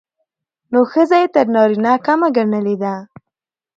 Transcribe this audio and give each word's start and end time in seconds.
نو 0.71 0.79
ښځه 0.91 1.15
يې 1.21 1.27
تر 1.35 1.45
نارينه 1.55 1.93
کمه 2.05 2.27
ګڼلې 2.35 2.75
ده. 2.83 2.93